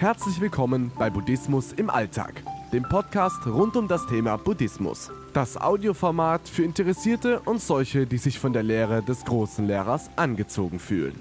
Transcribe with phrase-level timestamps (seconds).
[0.00, 2.42] Herzlich willkommen bei Buddhismus im Alltag,
[2.72, 5.10] dem Podcast rund um das Thema Buddhismus.
[5.34, 10.78] Das Audioformat für Interessierte und solche, die sich von der Lehre des großen Lehrers angezogen
[10.78, 11.20] fühlen.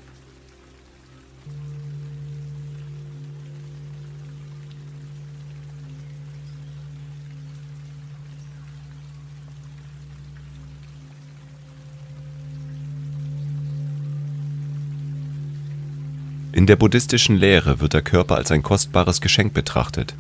[16.51, 20.15] In der buddhistischen Lehre wird der Körper als ein kostbares Geschenk betrachtet,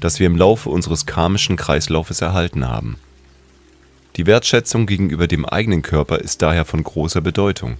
[0.00, 2.98] das wir im Laufe unseres karmischen Kreislaufes erhalten haben.
[4.16, 7.78] Die Wertschätzung gegenüber dem eigenen Körper ist daher von großer Bedeutung,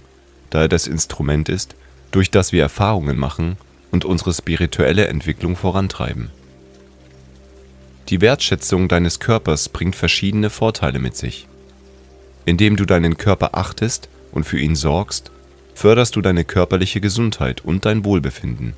[0.49, 1.75] da er das Instrument ist,
[2.11, 3.55] durch das wir Erfahrungen machen
[3.91, 6.29] und unsere spirituelle Entwicklung vorantreiben.
[8.09, 11.47] Die Wertschätzung deines Körpers bringt verschiedene Vorteile mit sich.
[12.45, 15.31] Indem du deinen Körper achtest und für ihn sorgst,
[15.75, 18.73] förderst du deine körperliche Gesundheit und dein Wohlbefinden.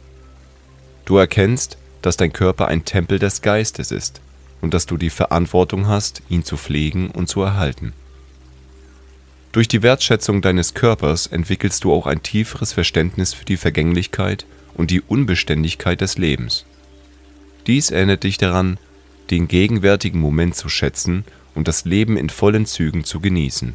[1.05, 4.21] Du erkennst, dass dein Körper ein Tempel des Geistes ist
[4.61, 7.93] und dass du die Verantwortung hast, ihn zu pflegen und zu erhalten.
[9.51, 14.91] Durch die Wertschätzung deines Körpers entwickelst du auch ein tieferes Verständnis für die Vergänglichkeit und
[14.91, 16.65] die Unbeständigkeit des Lebens.
[17.65, 18.77] Dies erinnert dich daran,
[19.31, 21.23] den gegenwärtigen Moment zu schätzen
[21.55, 23.73] und das Leben in vollen Zügen zu genießen.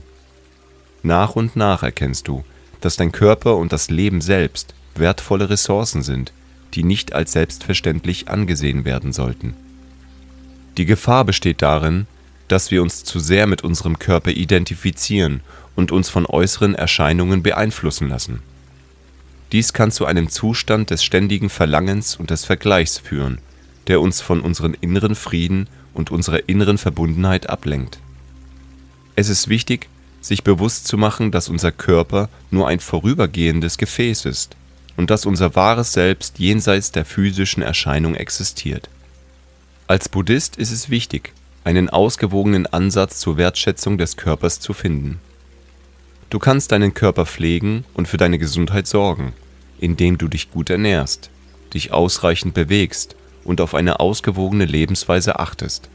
[1.03, 2.45] Nach und nach erkennst du,
[2.81, 6.33] dass dein Körper und das Leben selbst wertvolle Ressourcen sind,
[6.75, 9.55] die nicht als selbstverständlich angesehen werden sollten.
[10.77, 12.07] Die Gefahr besteht darin,
[12.49, 15.41] dass wir uns zu sehr mit unserem Körper identifizieren
[15.77, 18.43] und uns von äußeren Erscheinungen beeinflussen lassen.
[19.53, 23.39] Dies kann zu einem Zustand des ständigen Verlangens und des Vergleichs führen,
[23.89, 27.99] der uns von unserem inneren Frieden und unserer inneren Verbundenheit ablenkt.
[29.17, 29.89] Es ist wichtig,
[30.21, 34.57] sich bewusst zu machen, dass unser Körper nur ein vorübergehendes Gefäß ist
[34.97, 38.89] und dass unser wahres Selbst jenseits der physischen Erscheinung existiert.
[39.87, 41.33] Als Buddhist ist es wichtig,
[41.65, 45.21] einen ausgewogenen Ansatz zur Wertschätzung des Körpers zu finden.
[46.31, 49.33] Du kannst deinen Körper pflegen und für deine Gesundheit sorgen,
[49.81, 51.31] indem du dich gut ernährst,
[51.75, 55.89] dich ausreichend bewegst und auf eine ausgewogene Lebensweise achtest.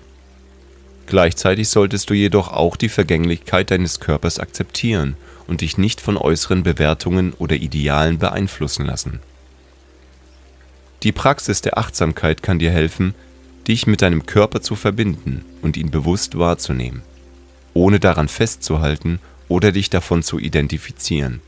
[1.08, 5.16] Gleichzeitig solltest du jedoch auch die Vergänglichkeit deines Körpers akzeptieren
[5.48, 9.20] und dich nicht von äußeren Bewertungen oder Idealen beeinflussen lassen.
[11.04, 13.14] Die Praxis der Achtsamkeit kann dir helfen,
[13.68, 17.04] dich mit deinem Körper zu verbinden und ihn bewusst wahrzunehmen,
[17.74, 21.42] ohne daran festzuhalten oder dich davon zu identifizieren.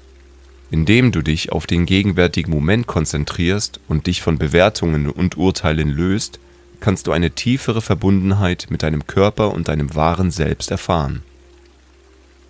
[0.70, 6.40] Indem du dich auf den gegenwärtigen Moment konzentrierst und dich von Bewertungen und Urteilen löst,
[6.80, 11.24] kannst du eine tiefere Verbundenheit mit deinem Körper und deinem wahren Selbst erfahren.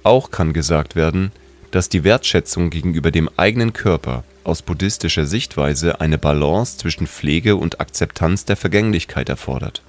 [0.04, 1.32] Auch kann gesagt werden,
[1.72, 7.82] dass die Wertschätzung gegenüber dem eigenen Körper aus buddhistischer Sichtweise eine Balance zwischen Pflege und
[7.82, 9.82] Akzeptanz der Vergänglichkeit erfordert.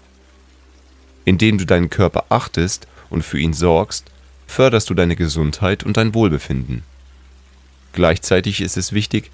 [1.24, 4.06] Indem du deinen Körper achtest und für ihn sorgst,
[4.46, 6.82] förderst du deine Gesundheit und dein Wohlbefinden.
[7.92, 9.30] Gleichzeitig ist es wichtig,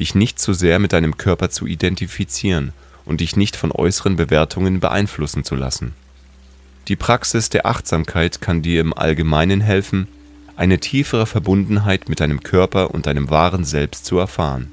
[0.00, 2.72] dich nicht zu sehr mit deinem Körper zu identifizieren
[3.06, 5.94] und dich nicht von äußeren Bewertungen beeinflussen zu lassen.
[6.88, 10.08] Die Praxis der Achtsamkeit kann dir im Allgemeinen helfen,
[10.56, 14.70] eine tiefere Verbundenheit mit deinem Körper und deinem wahren Selbst zu erfahren.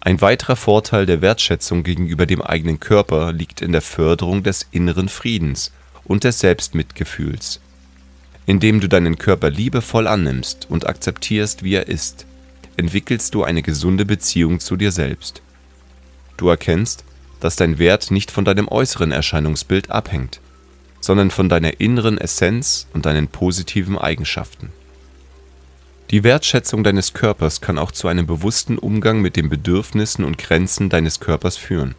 [0.00, 5.08] Ein weiterer Vorteil der Wertschätzung gegenüber dem eigenen Körper liegt in der Förderung des inneren
[5.08, 5.72] Friedens
[6.04, 7.60] und des Selbstmitgefühls.
[8.46, 12.26] Indem du deinen Körper liebevoll annimmst und akzeptierst, wie er ist,
[12.76, 15.40] entwickelst du eine gesunde Beziehung zu dir selbst.
[16.36, 17.04] Du erkennst,
[17.40, 20.40] dass dein Wert nicht von deinem äußeren Erscheinungsbild abhängt,
[21.00, 24.72] sondern von deiner inneren Essenz und deinen positiven Eigenschaften.
[26.10, 30.88] Die Wertschätzung deines Körpers kann auch zu einem bewussten Umgang mit den Bedürfnissen und Grenzen
[30.88, 31.94] deines Körpers führen.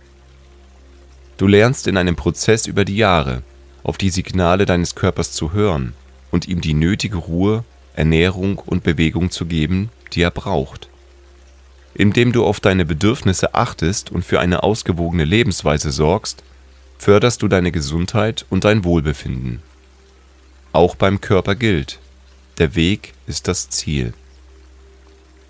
[1.38, 3.44] Du lernst in einem Prozess über die Jahre,
[3.84, 5.94] auf die Signale deines Körpers zu hören
[6.32, 7.64] und ihm die nötige Ruhe,
[7.94, 10.90] Ernährung und Bewegung zu geben, die er braucht.
[11.96, 16.44] Indem du auf deine Bedürfnisse achtest und für eine ausgewogene Lebensweise sorgst,
[16.98, 19.62] förderst du deine Gesundheit und dein Wohlbefinden.
[20.74, 22.00] Auch beim Körper gilt,
[22.58, 24.14] der Weg ist das Ziel.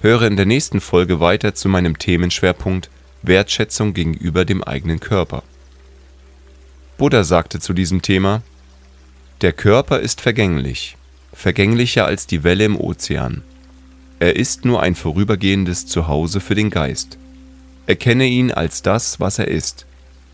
[0.01, 2.91] Höre in der nächsten Folge weiter zu meinem Themenschwerpunkt
[3.23, 5.41] Wertschätzung gegenüber dem eigenen Körper.
[6.97, 8.43] Buddha sagte zu diesem Thema,
[9.41, 10.95] Der Körper ist vergänglich,
[11.33, 13.41] vergänglicher als die Welle im Ozean.
[14.25, 17.19] Er ist nur ein vorübergehendes Zuhause für den Geist.
[17.85, 19.85] Erkenne ihn als das, was er ist.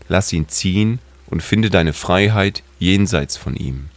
[0.08, 3.90] Lass ihn ziehen und finde deine Freiheit jenseits von ihm.